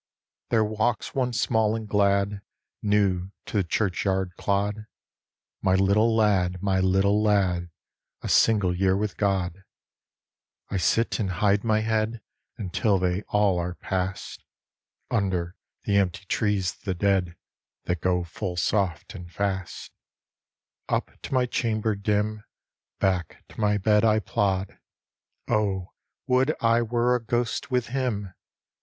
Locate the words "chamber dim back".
21.45-23.43